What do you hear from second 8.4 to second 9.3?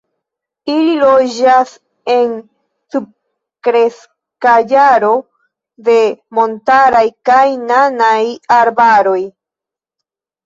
arbaroj.